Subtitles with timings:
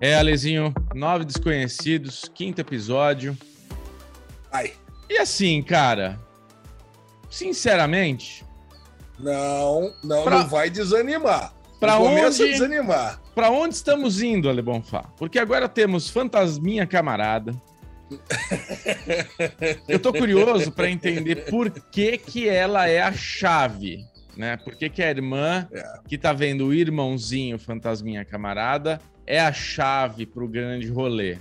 [0.00, 3.36] É, Alezinho, Nove Desconhecidos, quinto episódio.
[4.52, 4.72] Ai.
[5.10, 6.18] E assim, cara,
[7.28, 8.44] sinceramente.
[9.18, 10.38] Não, não, pra...
[10.38, 11.52] não vai desanimar.
[11.80, 13.20] Para onde desanimar.
[13.34, 15.02] Para onde estamos indo, Ale Bonfá?
[15.16, 17.52] Porque agora temos Fantasminha Camarada.
[19.86, 24.04] Eu tô curioso para entender por que que ela é a chave,
[24.38, 24.56] né?
[24.56, 25.82] Por que que a irmã é.
[26.06, 31.38] que tá vendo o irmãozinho Fantasminha Camarada é a chave para o grande rolê?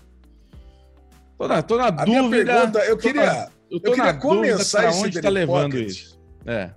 [1.38, 2.22] Tô na, tô na a dúvida.
[2.22, 5.88] Minha pergunta, eu queria, na, eu, eu queria começar esse onde tá levando Pocket.
[5.88, 6.20] isso.
[6.44, 6.72] É.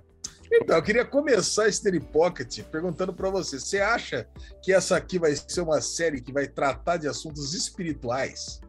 [0.53, 4.27] Então, eu queria começar esse Daily Pocket perguntando para você: você acha
[4.61, 8.61] que essa aqui vai ser uma série que vai tratar de assuntos espirituais?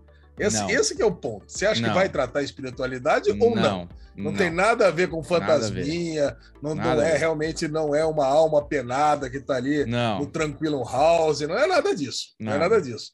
[0.47, 1.45] Esse, é o ponto.
[1.49, 1.89] Você acha não.
[1.89, 3.89] que vai tratar espiritualidade ou não?
[4.15, 8.27] Não, não tem nada a ver com fantasminha, não, não é realmente não é uma
[8.27, 12.34] alma penada que está ali no Tranquilo House, não é nada disso.
[12.39, 13.12] Não, é nada disso.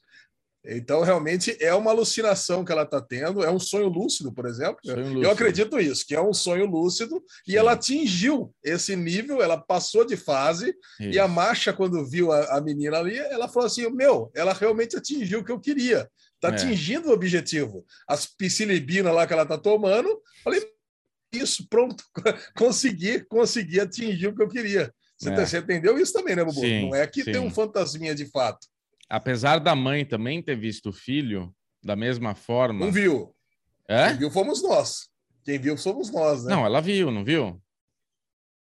[0.65, 4.77] Então, realmente, é uma alucinação que ela está tendo, é um sonho lúcido, por exemplo.
[4.83, 5.23] Lúcido.
[5.23, 7.53] Eu acredito isso, que é um sonho lúcido, Sim.
[7.53, 11.11] e ela atingiu esse nível, ela passou de fase, isso.
[11.11, 14.97] e a Marcha, quando viu a, a, menina ali, ela falou assim: Meu, ela realmente
[14.97, 16.51] atingiu o que eu queria, está é.
[16.51, 17.85] atingindo o objetivo.
[18.07, 20.61] As psilibina lá que ela está tomando, falei,
[21.31, 22.03] isso, pronto,
[22.57, 24.93] consegui, consegui atingir o que eu queria.
[25.17, 25.35] Você, é.
[25.35, 26.59] Tá, você entendeu isso também, né, Bubu?
[26.59, 27.31] Sim, Não é que sim.
[27.31, 28.67] tem um fantasminha de fato
[29.09, 32.85] apesar da mãe também ter visto o filho da mesma forma.
[32.85, 33.35] Não viu.
[33.87, 34.09] É?
[34.09, 35.09] Quem viu fomos nós.
[35.43, 36.53] Quem viu somos nós, né?
[36.53, 37.59] Não, ela viu, não viu?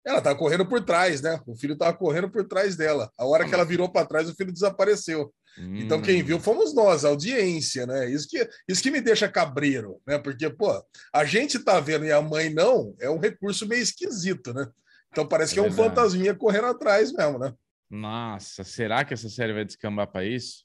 [0.07, 1.41] Ela tava correndo por trás, né?
[1.47, 3.11] O filho tava correndo por trás dela.
[3.19, 5.35] A hora que ela virou para trás, o filho desapareceu.
[5.59, 5.77] Hum.
[5.77, 8.09] Então quem viu fomos nós, a audiência, né?
[8.09, 10.17] Isso que, isso que me deixa cabreiro, né?
[10.17, 14.55] Porque, pô, a gente tá vendo e a mãe não, é um recurso meio esquisito,
[14.55, 14.69] né?
[15.11, 15.89] Então parece é que é um verdade.
[15.89, 17.53] fantasminha correndo atrás mesmo, né?
[17.91, 20.65] Nossa, será que essa série vai descambar para isso?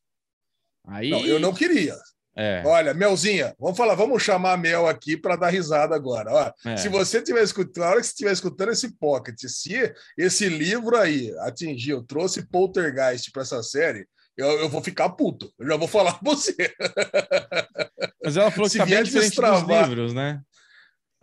[0.85, 1.09] Aí...
[1.09, 1.95] Não, eu não queria.
[2.35, 2.63] É.
[2.65, 6.31] Olha, Melzinha, vamos falar, vamos chamar a Mel aqui para dar risada agora.
[6.31, 6.77] Ó, é.
[6.77, 10.97] Se você estiver escutando, na hora que você estiver escutando esse pocket, se esse livro
[10.97, 15.53] aí atingiu, trouxe poltergeist para essa série, eu, eu, vou ficar puto.
[15.59, 16.55] Eu já vou falar para você.
[18.23, 20.41] Mas ela falou que está bem diferente dos livros, né?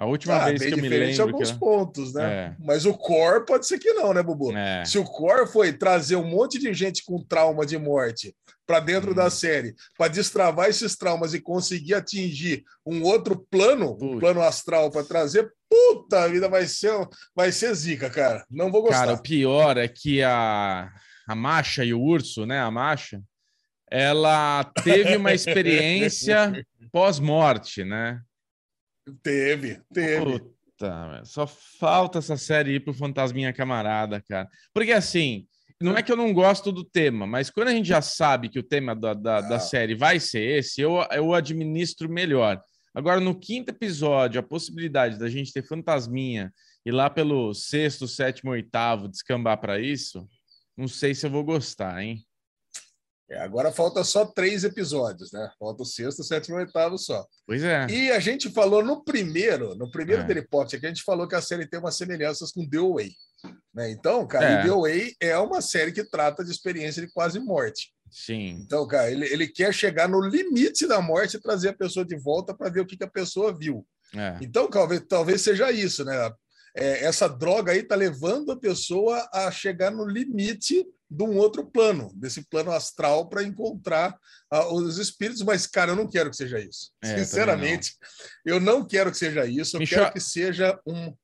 [0.01, 1.11] A última ah, vez que eu me lembro.
[1.11, 2.33] Em alguns pontos, né?
[2.33, 2.57] É.
[2.59, 4.51] Mas o core pode ser que não, né, Bubu?
[4.57, 4.83] É.
[4.83, 8.35] Se o core foi trazer um monte de gente com trauma de morte
[8.67, 9.15] para dentro hum.
[9.15, 14.91] da série, para destravar esses traumas e conseguir atingir um outro plano, um plano astral
[14.91, 17.07] para trazer, puta vida, vai ser,
[17.37, 18.43] vai ser zica, cara.
[18.51, 19.01] Não vou gostar.
[19.01, 20.91] Cara, o pior é que a,
[21.29, 22.59] a Macha e o Urso, né?
[22.59, 23.21] A Macha,
[23.91, 28.23] ela teve uma experiência pós-morte, né?
[29.23, 30.39] Teve, teve.
[30.39, 34.49] Puta, só falta essa série ir pro Fantasminha Camarada, cara.
[34.73, 35.47] Porque assim,
[35.81, 38.59] não é que eu não gosto do tema, mas quando a gente já sabe que
[38.59, 39.61] o tema da, da, da ah.
[39.61, 42.63] série vai ser esse, eu, eu administro melhor.
[42.95, 46.53] Agora, no quinto episódio, a possibilidade da gente ter Fantasminha
[46.85, 50.27] e lá pelo sexto, sétimo, oitavo descambar para isso,
[50.77, 52.25] não sei se eu vou gostar, hein?
[53.31, 55.49] É, agora falta só três episódios, né?
[55.57, 57.25] Falta o sexto, sétimo e oitavo só.
[57.47, 57.87] Pois é.
[57.89, 60.27] E a gente falou no primeiro, no primeiro é.
[60.27, 63.13] Teleporte, que a gente falou que a série tem umas semelhanças com The Way.
[63.73, 63.91] Né?
[63.93, 64.63] Então, cara, é.
[64.65, 67.93] The Way é uma série que trata de experiência de quase morte.
[68.11, 68.59] Sim.
[68.65, 72.17] Então, cara, ele, ele quer chegar no limite da morte e trazer a pessoa de
[72.17, 73.87] volta para ver o que, que a pessoa viu.
[74.13, 74.39] É.
[74.41, 76.33] Então, talvez, talvez seja isso, né?
[76.75, 81.69] É, essa droga aí tá levando a pessoa a chegar no limite de um outro
[81.69, 84.17] plano, desse plano astral, para encontrar
[84.53, 86.93] uh, os espíritos, mas, cara, eu não quero que seja isso.
[87.03, 87.97] É, Sinceramente,
[88.47, 88.55] não.
[88.55, 90.05] eu não quero que seja isso, eu Michel...
[90.05, 91.17] quero que seja um.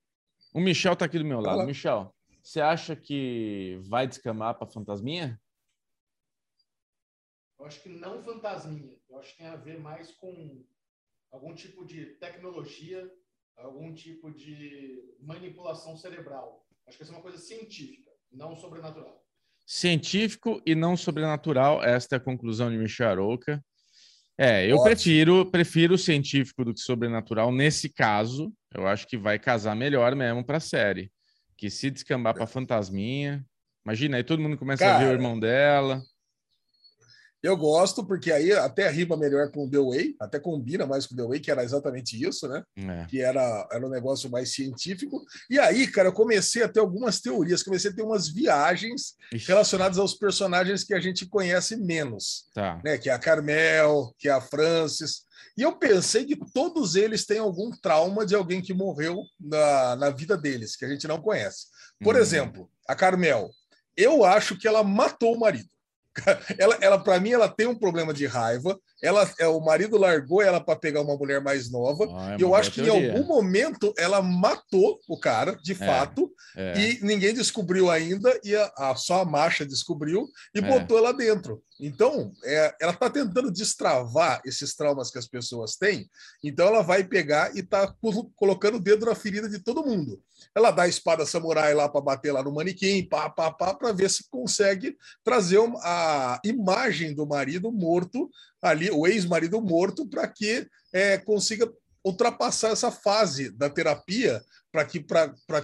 [0.52, 1.64] O Michel está aqui do meu lado.
[1.64, 5.40] Michel, você acha que vai descamar para fantasminha?
[7.60, 8.96] Eu acho que não fantasminha.
[9.08, 10.64] Eu acho que tem a ver mais com
[11.30, 13.08] algum tipo de tecnologia,
[13.56, 16.66] algum tipo de manipulação cerebral.
[16.88, 19.25] Acho que essa é uma coisa científica, não sobrenatural
[19.66, 21.82] científico e não sobrenatural.
[21.82, 23.62] Esta é a conclusão de Michel Arouca.
[24.38, 28.52] É, eu prefiro prefiro científico do que sobrenatural nesse caso.
[28.72, 31.10] Eu acho que vai casar melhor mesmo para a série.
[31.56, 33.44] Que se descambar para fantasminha,
[33.84, 36.02] imagina aí todo mundo começa Cara, a ver o irmão dela.
[37.42, 41.14] Eu gosto, porque aí até rima melhor com o The Way, até combina mais com
[41.14, 42.62] o The Way, que era exatamente isso, né?
[42.76, 43.06] É.
[43.06, 45.24] Que era, era um negócio mais científico.
[45.48, 49.48] E aí, cara, eu comecei a ter algumas teorias, comecei a ter umas viagens Ixi.
[49.48, 52.46] relacionadas aos personagens que a gente conhece menos.
[52.54, 52.80] Tá.
[52.84, 52.98] Né?
[52.98, 55.26] Que é a Carmel, que é a Francis.
[55.56, 60.10] E eu pensei que todos eles têm algum trauma de alguém que morreu na, na
[60.10, 61.66] vida deles, que a gente não conhece.
[62.00, 62.18] Por hum.
[62.18, 63.50] exemplo, a Carmel,
[63.96, 65.68] eu acho que ela matou o marido.
[66.58, 68.78] Ela, ela para mim, ela tem um problema de raiva.
[69.06, 72.08] Ela, é, o marido largou ela para pegar uma mulher mais nova.
[72.12, 73.06] Ah, é e eu acho que teoria.
[73.06, 76.76] em algum momento ela matou o cara, de é, fato, é.
[76.76, 80.60] e ninguém descobriu ainda, e a, a, só a marcha descobriu e é.
[80.60, 81.62] botou ela dentro.
[81.78, 86.08] Então, é, ela está tentando destravar esses traumas que as pessoas têm,
[86.42, 87.94] então ela vai pegar e está
[88.34, 90.20] colocando o dedo na ferida de todo mundo.
[90.54, 93.92] Ela dá a espada samurai lá para bater lá no manequim, pá, pá, pá, para
[93.92, 98.30] ver se consegue trazer a imagem do marido morto
[98.70, 101.70] ali, o ex-marido morto, para que é, consiga
[102.04, 105.04] ultrapassar essa fase da terapia para que,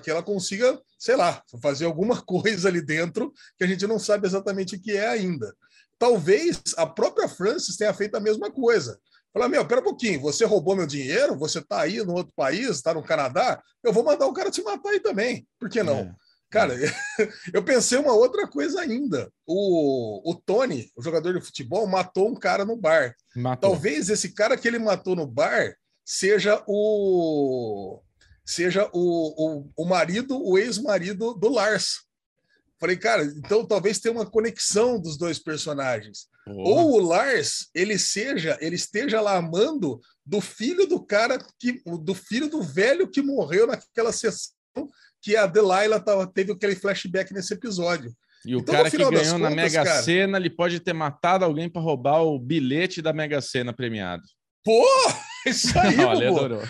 [0.02, 4.26] que ela consiga, sei lá, fazer alguma coisa ali dentro que a gente não sabe
[4.26, 5.54] exatamente o que é ainda.
[5.98, 8.98] Talvez a própria Francis tenha feito a mesma coisa.
[9.32, 12.68] Fala, meu, pera um pouquinho, você roubou meu dinheiro, você está aí no outro país,
[12.68, 15.46] está no Canadá, eu vou mandar o cara te matar aí também.
[15.58, 16.00] Por que não?
[16.00, 16.14] É.
[16.52, 16.74] Cara,
[17.50, 19.32] eu pensei uma outra coisa ainda.
[19.46, 23.16] O, o Tony, o jogador de futebol, matou um cara no bar.
[23.34, 23.70] Matou.
[23.70, 28.02] Talvez esse cara que ele matou no bar seja o
[28.44, 32.02] seja o, o, o marido, o ex-marido do Lars.
[32.78, 36.26] Falei, cara, então talvez tenha uma conexão dos dois personagens.
[36.46, 42.14] Ou o Lars, ele seja, ele esteja lá amando do filho do cara que do
[42.14, 44.52] filho do velho que morreu naquela sessão
[45.22, 48.12] que a Delilah tava, teve aquele flashback nesse episódio.
[48.44, 51.44] E o então, cara que ganhou contas, na Mega cara, Sena, ele pode ter matado
[51.44, 54.24] alguém para roubar o bilhete da Mega Sena premiado.
[54.64, 54.84] Pô,
[55.46, 56.62] isso aí, Olha, adorou.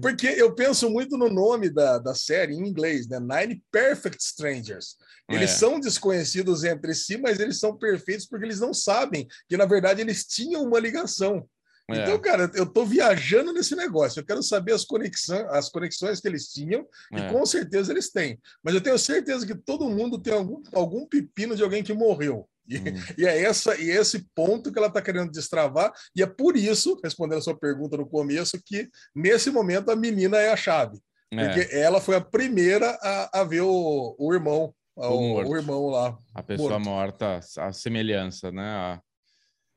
[0.00, 3.18] Porque eu penso muito no nome da, da série em inglês, né?
[3.18, 4.96] Nine Perfect Strangers.
[5.28, 5.54] Eles é.
[5.54, 10.00] são desconhecidos entre si, mas eles são perfeitos porque eles não sabem que, na verdade,
[10.00, 11.48] eles tinham uma ligação.
[11.90, 12.02] É.
[12.02, 14.20] Então, cara, eu tô viajando nesse negócio.
[14.20, 17.18] Eu quero saber as conexões, as conexões que eles tinham, é.
[17.18, 18.38] e com certeza eles têm.
[18.62, 22.48] Mas eu tenho certeza que todo mundo tem algum, algum pepino de alguém que morreu.
[22.66, 22.82] E, hum.
[23.18, 26.98] e, é essa e esse ponto que ela está querendo destravar, e é por isso,
[27.04, 30.98] respondendo a sua pergunta no começo, que nesse momento a menina é a chave.
[31.30, 31.46] É.
[31.46, 36.16] Porque ela foi a primeira a, a ver o, o irmão, o, o, irmão lá.
[36.34, 37.24] A pessoa morto.
[37.24, 38.64] morta, a semelhança, né?
[38.64, 39.00] A...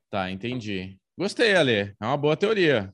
[0.10, 0.98] Tá, entendi.
[1.18, 1.96] Gostei, Ale.
[2.00, 2.94] É uma boa teoria.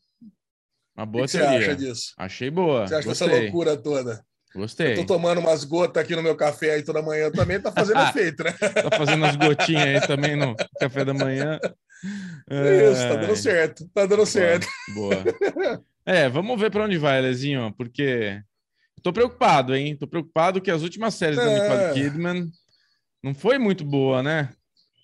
[0.95, 1.59] Uma boa o que teoria.
[1.59, 2.13] Você acha disso?
[2.17, 2.87] Achei boa.
[2.87, 3.27] Você acha Gostei.
[3.27, 4.25] essa loucura toda?
[4.55, 4.93] Gostei.
[4.93, 7.99] Eu tô tomando umas gotas aqui no meu café aí toda manhã também, tá fazendo
[8.07, 8.51] efeito, né?
[8.51, 11.59] tá fazendo as gotinhas aí também no café da manhã.
[12.49, 13.89] Isso, tá dando certo.
[13.93, 14.67] Tá dando boa, certo.
[14.93, 15.23] Boa.
[16.05, 18.41] É, vamos ver para onde vai, Lezinho, porque
[19.01, 19.95] tô preocupado, hein?
[19.95, 21.45] Tô preocupado que as últimas séries é.
[21.45, 22.51] da Nicole Kidman
[23.23, 24.49] não foi muito boa, né?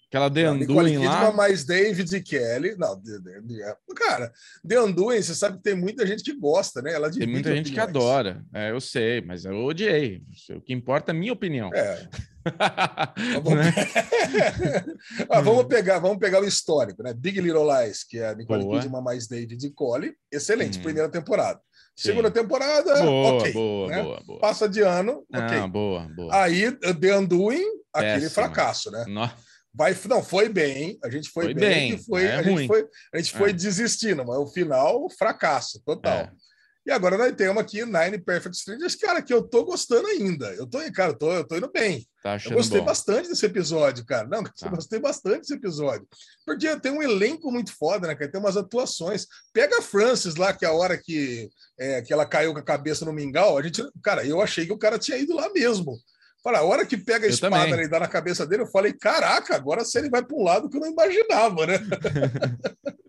[0.09, 1.31] Aquela The Anduin lá.
[1.31, 2.75] mais David e Kelly.
[2.75, 3.63] Não, de, de, de,
[3.95, 4.33] cara,
[4.67, 6.93] The Anduin, você sabe que tem muita gente que gosta, né?
[6.93, 8.43] Ela tem muita gente que adora.
[8.51, 10.23] É, eu sei, mas eu odiei.
[10.49, 11.69] O que importa é a minha opinião.
[11.75, 12.07] É.
[13.43, 13.59] vamos...
[13.59, 13.73] Né?
[15.29, 17.13] ah, vamos pegar, vamos pegar o histórico, né?
[17.13, 18.81] Big Little Lies, que é a Nicole boa.
[18.81, 20.15] Kidman mais David e Cole.
[20.31, 20.81] Excelente, hum.
[20.81, 21.59] primeira temporada.
[21.95, 22.09] Sim.
[22.09, 23.53] Segunda temporada, boa, ok.
[23.53, 24.01] Boa, né?
[24.01, 24.39] boa, boa.
[24.39, 25.57] Passa de ano, ok.
[25.59, 26.43] Ah, boa, boa.
[26.43, 27.63] Aí, The Undoing,
[27.93, 28.29] aquele Péssima.
[28.31, 29.05] fracasso, né?
[29.07, 29.48] Nossa.
[29.79, 32.85] Vai, não, foi bem, a gente foi, foi bem, bem foi, é a, gente foi,
[33.13, 33.53] a gente foi é.
[33.53, 36.17] desistindo, mas o final, fracasso, total.
[36.17, 36.31] É.
[36.85, 40.47] E agora nós temos aqui Nine Perfect Strangers, cara, que eu tô gostando ainda.
[40.55, 42.05] Eu tô, cara, eu tô, eu tô indo bem.
[42.21, 42.87] Tá eu gostei bom.
[42.87, 44.27] bastante desse episódio, cara.
[44.27, 44.51] Não, tá.
[44.63, 46.05] eu gostei bastante desse episódio.
[46.45, 48.29] Porque tem um elenco muito foda, né, cara?
[48.29, 49.27] Tem umas atuações.
[49.53, 52.63] Pega a Francis lá, que é a hora que, é, que ela caiu com a
[52.63, 55.97] cabeça no mingau, a gente, cara, eu achei que o cara tinha ido lá mesmo.
[56.43, 58.93] Fala, a hora que pega a eu espada e dá na cabeça dele, eu falei,
[58.93, 61.79] caraca, agora se ele vai para um lado que eu não imaginava, né?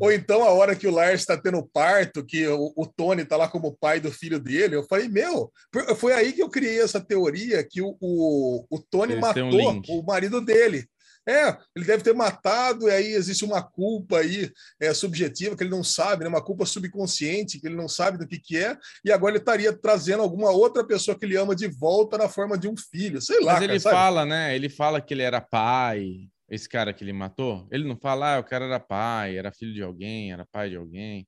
[0.00, 3.36] Ou então a hora que o Lars está tendo parto, que o, o Tony está
[3.36, 5.50] lá como pai do filho dele, eu falei, meu,
[5.96, 9.82] foi aí que eu criei essa teoria que o, o, o Tony Eles matou um
[9.88, 10.86] o marido dele.
[11.28, 15.70] É, ele deve ter matado, e aí existe uma culpa aí é, subjetiva que ele
[15.70, 16.28] não sabe, né?
[16.28, 19.72] uma culpa subconsciente que ele não sabe do que, que é, e agora ele estaria
[19.72, 23.40] trazendo alguma outra pessoa que ele ama de volta na forma de um filho, sei
[23.40, 23.54] lá.
[23.54, 24.54] Mas ele cara, fala, né?
[24.54, 27.66] Ele fala que ele era pai, esse cara que ele matou.
[27.72, 30.76] Ele não fala, ah, o cara era pai, era filho de alguém, era pai de
[30.76, 31.26] alguém.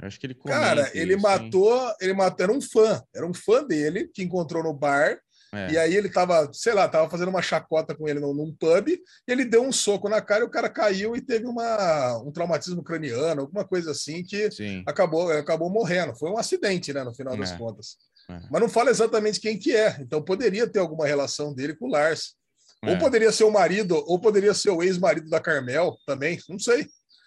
[0.00, 1.94] Eu acho que ele Cara, ele isso, matou, hein?
[2.00, 5.20] ele matou, era um fã, era um fã dele que encontrou no bar
[5.52, 5.72] é.
[5.72, 8.88] E aí ele tava, sei lá, tava fazendo uma chacota com ele num, num, pub,
[8.88, 12.30] e ele deu um soco na cara e o cara caiu e teve uma, um
[12.30, 14.48] traumatismo craniano, alguma coisa assim, que
[14.86, 16.16] acabou, acabou morrendo.
[16.16, 17.58] Foi um acidente, né, no final das é.
[17.58, 17.96] contas.
[18.30, 18.40] É.
[18.48, 21.90] Mas não fala exatamente quem que é, então poderia ter alguma relação dele com o
[21.90, 22.34] Lars.
[22.82, 22.98] Ou é.
[22.98, 26.86] poderia ser o marido, ou poderia ser o ex-marido da Carmel também, não sei.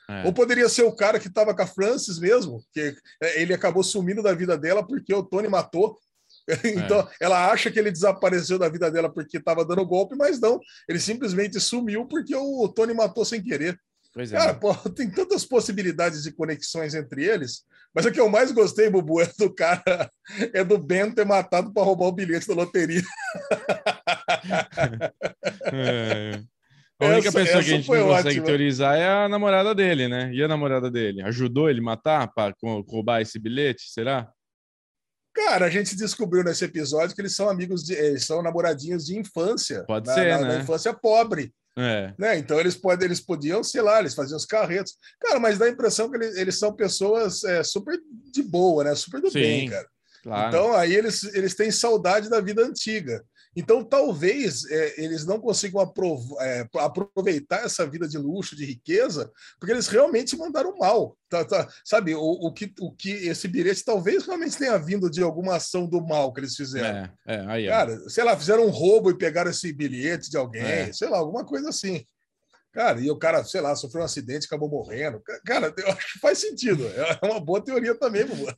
[0.09, 0.25] É.
[0.25, 3.83] Ou poderia ser o cara que estava com a Francis mesmo, que é, ele acabou
[3.83, 5.97] sumindo da vida dela porque o Tony matou
[6.63, 7.07] então, é.
[7.21, 10.59] ela acha que ele desapareceu da vida dela porque estava dando golpe, mas não.
[10.87, 13.77] Ele simplesmente sumiu porque o Tony matou sem querer.
[14.13, 14.37] Pois é.
[14.37, 17.63] Cara, pô, tem tantas possibilidades de conexões entre eles.
[17.95, 20.09] Mas o que eu mais gostei, Bubu, é do cara,
[20.53, 23.03] é do Ben ter matado para roubar o bilhete da loteria.
[25.71, 26.41] É.
[26.99, 28.17] A única essa, pessoa essa que a gente não ótima.
[28.17, 30.31] consegue teorizar é a namorada dele, né?
[30.33, 31.21] E a namorada dele?
[31.23, 32.53] Ajudou ele a matar para
[32.87, 33.91] roubar esse bilhete?
[33.91, 34.31] Será?
[35.33, 39.17] Cara, a gente descobriu nesse episódio que eles são amigos, de, eles são namoradinhos de
[39.17, 39.83] infância.
[39.85, 40.47] Pode na, ser, na, né?
[40.55, 41.53] Na infância pobre.
[41.75, 42.13] É.
[42.19, 42.37] Né?
[42.37, 44.95] Então eles podem, eles podiam, sei lá, eles faziam os carretos.
[45.19, 47.99] Cara, mas dá a impressão que eles, eles são pessoas é, super
[48.31, 48.93] de boa, né?
[48.93, 49.87] Super do Sim, bem, cara.
[50.21, 50.47] Claro.
[50.49, 53.23] Então aí eles, eles têm saudade da vida antiga.
[53.55, 55.81] Então, talvez é, eles não consigam
[56.39, 61.17] é, aproveitar essa vida de luxo, de riqueza, porque eles realmente mandaram mal.
[61.29, 65.23] Tá, tá, sabe, o, o, que, o que esse bilhete talvez realmente tenha vindo de
[65.23, 66.99] alguma ação do mal que eles fizeram.
[66.99, 70.61] É, é, aí, Cara, sei lá, fizeram um roubo e pegaram esse bilhete de alguém,
[70.61, 70.93] é.
[70.93, 72.05] sei lá, alguma coisa assim.
[72.73, 75.21] Cara, e o cara, sei lá, sofreu um acidente, acabou morrendo.
[75.45, 76.83] Cara, eu acho que faz sentido.
[76.87, 78.47] É uma boa teoria também, Bubu.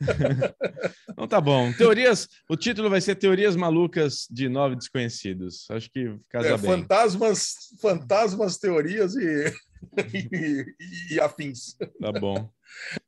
[1.12, 1.72] Então tá bom.
[1.74, 5.65] Teorias, o título vai ser Teorias Malucas de Nove Desconhecidos.
[5.69, 6.72] Acho que casa é, bem.
[6.72, 9.53] Fantasmas, fantasmas, teorias e,
[10.13, 10.65] e,
[11.12, 11.77] e, afins.
[12.01, 12.50] Tá bom.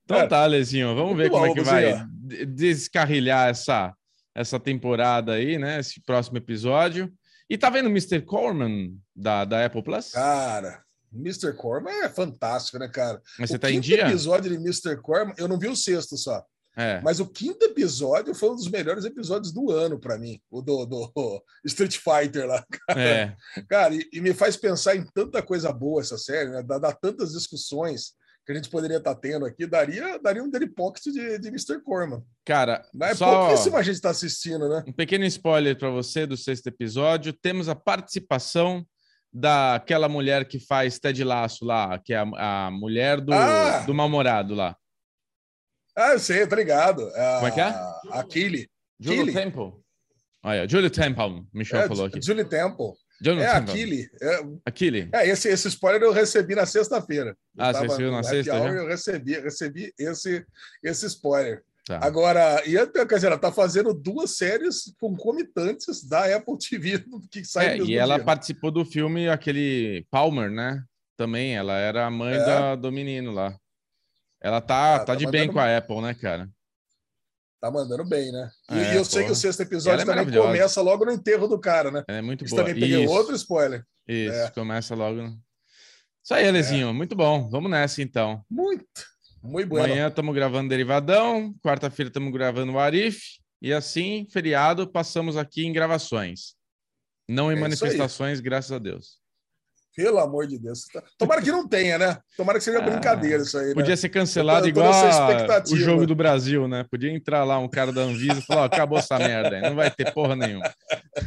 [0.04, 0.28] Então é.
[0.28, 2.06] tá, Lezinho, vamos ver como bom, é que vai
[2.48, 3.94] descarrilhar essa,
[4.34, 5.80] essa temporada aí, né?
[5.80, 7.12] Esse próximo episódio.
[7.50, 8.22] E tá vendo o Mr.
[8.22, 10.12] Corman da, da Apple Plus?
[10.12, 10.82] Cara,
[11.14, 11.54] Mr.
[11.54, 13.22] Corman é fantástico, né, cara?
[13.40, 14.08] Mas você o tá em dia?
[14.08, 14.98] episódio de Mr.
[14.98, 16.44] Corman, eu não vi o sexto só.
[16.78, 17.02] É.
[17.02, 20.86] Mas o quinto episódio foi um dos melhores episódios do ano para mim, o do,
[20.86, 22.64] do, Street Fighter lá.
[22.88, 23.36] Cara, é.
[23.68, 26.62] cara e, e, me faz pensar em tanta coisa boa essa série, né?
[26.62, 28.14] Dá, dá tantas discussões
[28.46, 31.48] que a gente poderia estar tá tendo aqui, daria, daria um Daily Pocket de, de
[31.50, 31.82] Mr.
[31.84, 32.24] Corman.
[32.46, 34.84] Cara, Mas é só pouquíssima gente está assistindo, né?
[34.88, 37.34] Um pequeno spoiler para você do sexto episódio.
[37.34, 38.86] Temos a participação
[39.40, 43.84] daquela mulher que faz Ted Laço lá, que é a, a mulher do, ah!
[43.86, 44.76] do mal-humorado lá.
[45.96, 47.08] Ah, eu sei, tá ligado.
[47.16, 47.74] A, Como é que é?
[48.12, 48.70] A Killy.
[49.00, 49.74] Julie Temple.
[50.44, 52.20] Olha, Julie Temple, Michel é, falou aqui.
[52.22, 52.94] Julie Temple.
[53.20, 54.10] Julie é Aquile.
[54.22, 55.10] É, Aquile.
[55.12, 57.36] É, esse, esse spoiler eu recebi na sexta-feira.
[57.58, 58.56] Ah, você recebeu na sexta?
[58.56, 60.46] Hour, eu recebi, recebi esse,
[60.84, 61.64] esse spoiler.
[61.88, 62.00] Tá.
[62.04, 67.02] Agora, e quer dizer, ela tá fazendo duas séries concomitantes da Apple TV
[67.32, 68.26] que sai é, E ela dia.
[68.26, 70.84] participou do filme aquele Palmer, né?
[71.16, 72.46] Também, ela era a mãe é.
[72.46, 73.58] da, do menino lá.
[74.42, 76.50] Ela tá, ah, tá, tá de bem com a Apple, né, cara?
[77.62, 78.52] Tá mandando bem, né?
[78.70, 81.58] E, é, eu sei que o sexto episódio é também começa logo no enterro do
[81.58, 82.04] cara, né?
[82.08, 82.62] É muito boa.
[82.62, 83.14] também peguei Isso.
[83.14, 83.84] outro spoiler.
[84.06, 84.52] Isso, é.
[84.52, 85.22] começa logo.
[86.22, 86.90] Isso aí, Alezinho.
[86.90, 86.94] É.
[86.94, 87.50] Muito bom.
[87.50, 88.44] Vamos nessa, então.
[88.50, 88.86] Muito.
[89.48, 89.78] Muito bom.
[89.78, 91.56] Amanhã estamos gravando Derivadão.
[91.64, 93.40] Quarta-feira estamos gravando o Arif.
[93.62, 96.54] E assim, feriado, passamos aqui em gravações.
[97.30, 99.20] Não em é manifestações, graças a Deus.
[99.98, 100.86] Pelo amor de Deus.
[101.18, 102.20] Tomara que não tenha, né?
[102.38, 103.70] Tomara que seja ah, brincadeira isso aí.
[103.70, 103.74] Né?
[103.74, 104.94] Podia ser cancelado igual
[105.72, 106.86] o jogo do Brasil, né?
[106.88, 109.76] Podia entrar lá um cara da Anvisa e falar: oh, acabou essa merda aí, não
[109.76, 110.72] vai ter porra nenhuma.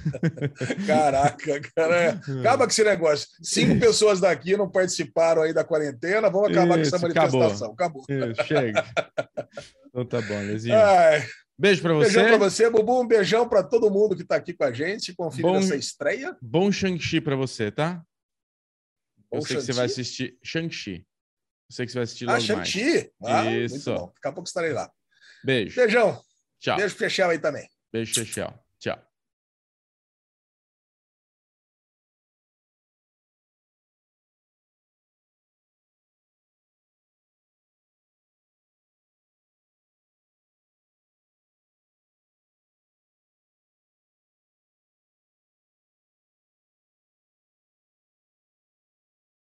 [0.87, 1.97] Caraca, cara.
[1.97, 2.09] É,
[2.39, 3.27] acaba com esse negócio.
[3.43, 3.81] Cinco isso.
[3.81, 7.73] pessoas daqui não participaram aí da quarentena, vamos acabar isso, com essa manifestação.
[7.73, 8.05] Acabou.
[8.05, 8.31] acabou.
[8.31, 8.85] Isso, chega.
[9.89, 10.77] Então tá bom, Lezinho.
[10.77, 11.27] Ai.
[11.59, 12.15] Beijo para você.
[12.15, 13.03] Beijão para você, Bubu.
[13.03, 16.37] Um beijão para todo mundo que está aqui com a gente, conferindo bom, essa estreia.
[16.41, 18.01] Bom Shang-Chi para você, tá?
[19.33, 21.07] Eu sei que você vai assistir Shang-Chi.
[21.71, 23.13] Eu sei que você vai assistir ah, logo ah, Shang-Chi?
[23.25, 23.93] Ah, Isso.
[23.95, 24.91] Daqui a pouco estarei lá.
[25.45, 25.77] Beijo.
[25.77, 26.23] Beijão.
[26.59, 26.77] Tchau.
[26.77, 27.69] Beijo pro aí também.
[27.93, 28.53] Beijo, Chechel.